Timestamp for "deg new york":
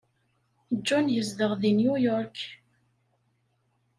1.61-2.37